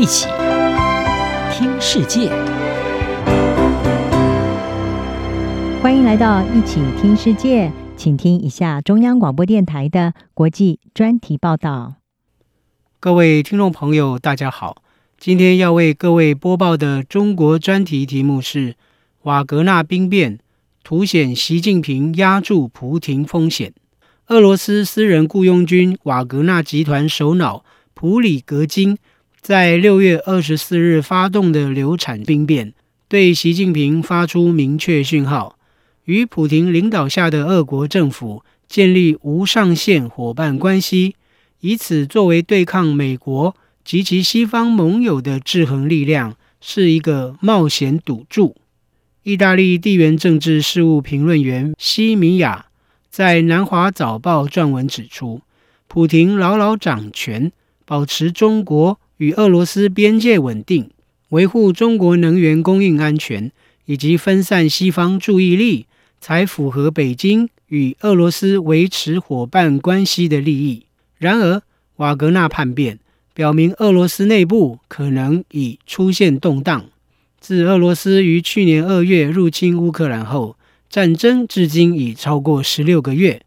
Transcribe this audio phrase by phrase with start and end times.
[0.00, 0.26] 一起
[1.52, 2.30] 听世界，
[5.82, 11.96] 欢迎来到一起听世界，请听一下中央广播电台的国际专题报道。
[12.98, 14.82] 各位听众朋友，大家好，
[15.18, 18.76] 今天要为各位播报的中国专题题目是
[19.24, 20.38] “瓦格纳兵变
[20.82, 23.74] 凸显习近平压住普廷风险”。
[24.28, 27.62] 俄罗斯私人雇佣军瓦格纳集团首脑
[27.92, 28.96] 普里格金
[29.40, 32.74] 在六月二十四日发动的流产兵变，
[33.08, 35.58] 对习近平发出明确讯号，
[36.04, 41.16] 与普京领导下的俄国政府建立无上限伙伴关系，
[41.60, 48.56] 以此作为对抗美国及其西方盟友的制衡力量，是一个冒险赌注。
[49.22, 52.66] 意大利地缘政治事务评论员西米亚。
[53.08, 55.40] 在《南华早报》撰文指出，
[55.88, 57.50] 普京牢牢掌权，
[57.84, 60.88] 保持中国与俄罗斯边界稳定，
[61.28, 63.52] 维护中国能源供应安全，
[63.84, 65.84] 以及分散西方注意力，
[66.22, 70.84] 才符合北京与俄罗斯维持伙伴关系的利益。
[71.18, 71.60] 然而，
[71.96, 72.98] 瓦格纳叛变
[73.34, 76.86] 表明，俄罗斯内部可能已出现动荡。
[77.38, 80.56] 自俄罗斯于去年二月入侵乌克兰后，
[80.88, 83.42] 战争至今已超过十六个月，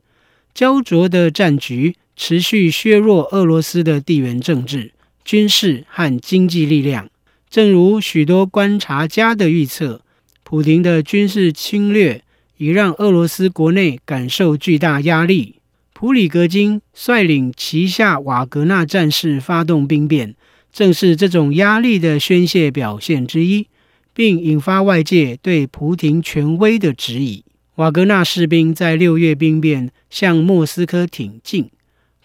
[0.54, 4.92] 焦灼的战局持续削弱俄罗斯的地缘政治、
[5.24, 7.10] 军事和经济力量。
[7.50, 10.02] 正如许多观察家的预测，
[10.44, 12.24] 普京的军事侵略
[12.58, 15.56] 已让俄罗斯国内感受巨大压力。
[15.94, 20.36] 普里格金率领旗下瓦格纳战士发动兵变，
[20.72, 23.68] 正是这种压力的宣泄表现之一。
[24.16, 27.44] 并引发外界对普廷权威的质疑。
[27.78, 31.72] 瓦格纳士兵在六月兵变向莫斯科挺进，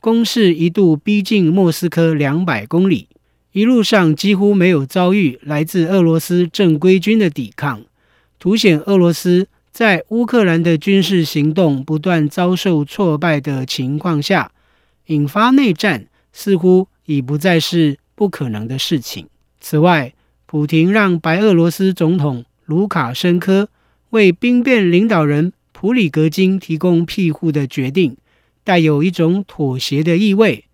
[0.00, 3.08] 攻势一度逼近莫斯科两百公里，
[3.52, 7.82] 一路上几乎没有遭遇来自俄罗斯正规军的抵抗，
[8.38, 14.52] 凸显俄罗斯在乌克兰的军事行动不断遭受挫败的情况下，
[15.06, 19.26] 引发内战似乎已不再是不可能的事情。
[19.60, 20.14] 此外，
[20.46, 23.68] 普廷让白俄罗斯总统卢卡申科
[24.10, 28.16] 为兵变领导人普里格金提供庇护的决定，
[28.68, 30.66] 带有一种妥协的意味，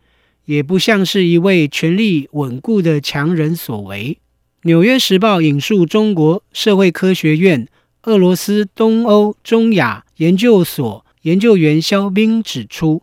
[0.47, 4.19] 也不像是一位权力稳固的强人所为。
[4.67, 7.69] 《纽约时报》引述中国社会科学院
[8.03, 13.03] 俄罗斯东欧中亚研究所研究员肖斌指出，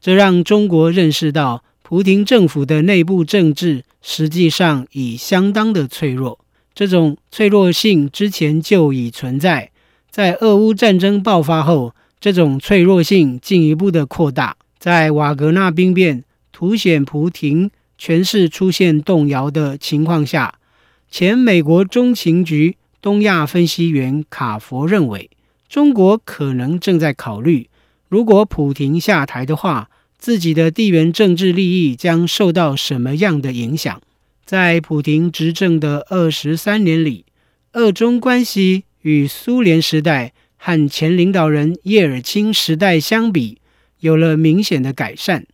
[0.00, 1.62] 这让中国认识到。
[1.82, 6.38] 普亭政府的内部政治实际上已相当的脆弱，
[6.74, 9.70] 这种脆弱性之前就已存在。
[10.10, 14.56] 在俄乌战争爆发后，这种脆弱性进一步的扩大。
[14.78, 16.22] 在瓦格纳兵变
[16.52, 20.54] 凸显普亭权势出现动摇的情况下，
[21.10, 25.30] 前美国中情局东亚分析员卡佛认为，
[25.68, 27.68] 中国可能正在考虑，
[28.08, 29.90] 如果普廷下台的话。
[30.18, 34.00] 自己的地缘政治利益将受到什么样的影响？
[34.44, 37.24] 在普廷执政的二十三年里，
[37.72, 40.32] 俄中关系与苏联时代
[40.64, 43.58] 和前领导人叶尔钦时代相比，
[43.98, 45.44] 有了明显的改善。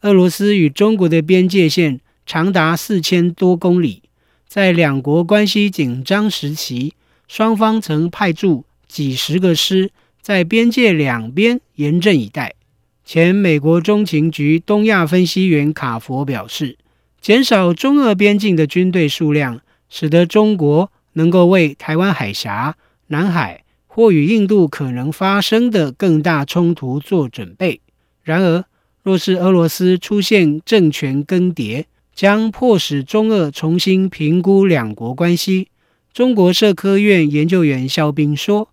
[0.00, 4.02] 俄罗斯与中国的边界线长达四千多公里，
[4.48, 6.94] 在两国关系紧张时期，
[7.28, 12.56] 双方曾派驻几十个师在边界两边严阵以待。
[13.04, 16.76] 前美国中情局东亚分析员卡佛表示，
[17.20, 27.80] 减少中俄边境的军队数量，使得中国能够为台湾海峡、南海或与印度可能发生的更大冲突做准备。
[28.22, 28.64] 然而，
[29.02, 35.66] 若是俄罗斯出现政权更迭，将迫使中俄重新评估两国关系。
[36.14, 38.68] 中国社科院研究员肖斌说：“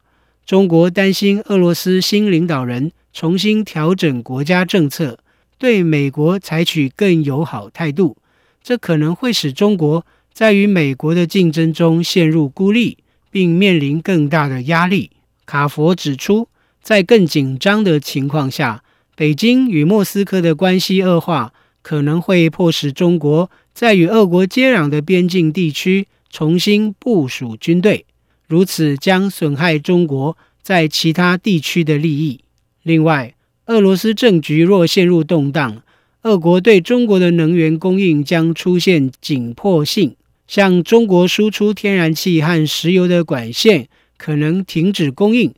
[0.46, 5.18] 中国担心俄罗斯新领导人。”重新调整国家政策，
[5.58, 8.16] 对美国采取更友好态度，
[8.62, 13.00] 这可能会使中国在与美国的竞争中陷入孤立，
[13.38, 15.12] 并面临更大的压力。
[15.46, 16.48] 卡佛指出，
[16.82, 18.84] 在更紧张的情况下，
[19.16, 21.54] 北京与莫斯科的关系恶化，
[21.84, 28.06] 可能会迫使中国在与俄国接壤的边境地区重新部署军队，
[28.48, 32.40] 如此将损害中国在其他地区的利益。
[32.82, 33.36] 另外，
[33.68, 35.84] 俄罗斯政局若陷入动荡，
[36.24, 40.16] 俄国对中国的能源供应将出现紧迫性，
[40.48, 45.54] 向中国输出天然气和石油的管线可能停止供应，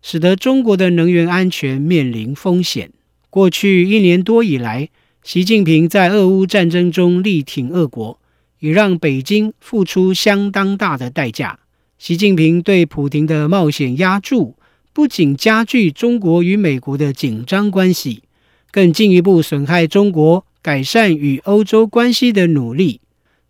[0.00, 2.90] 使得中国的能源安全面临风险。
[3.30, 4.88] 过去一年多以来，
[5.22, 8.18] 习近平在俄乌战争中力挺俄国，
[8.60, 11.58] 也让北京付出相当大的代价。
[11.98, 14.56] 习近平对普京的冒险押注，
[14.92, 18.22] 不仅加剧中国与美国的紧张关系，
[18.70, 23.00] 更进一步损害中国改善与欧洲关系的努力。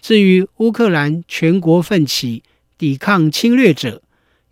[0.00, 2.43] 至于乌克兰全国奋起
[2.77, 4.03] 抵抗侵略者，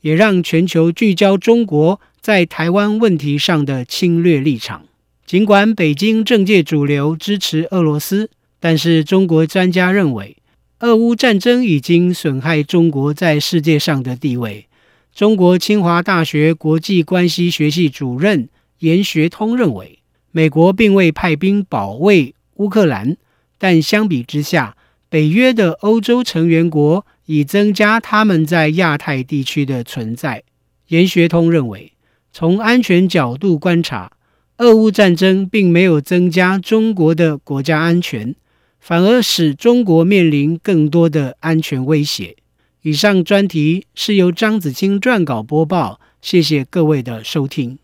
[0.01, 4.87] 也让全球聚焦中国在台湾问题上的侵略立场。
[5.25, 10.37] 尽管北京政界主流支持俄罗斯，但是中国专家认为，
[10.81, 14.67] 俄乌战争已经损害中国在世界上的地位。
[15.15, 18.49] 中国清华大学国际关系学系主任
[18.81, 20.01] 严学通认为，
[20.31, 23.17] 美国并未派兵保卫乌克兰，
[23.59, 24.77] 但相比之下，
[25.08, 30.43] 北约的欧洲成员国已增加他们在亚太地区的存在。
[30.88, 31.93] 严学通认为，
[32.32, 34.12] 从安全角度观察，
[34.58, 38.35] 俄乌战争并没有增加中国的国家安全。
[38.79, 42.37] 反而使中国面临更多的安全威胁。
[42.82, 47.81] 以上专题是由张子清撰稿播报，谢谢各位的收听。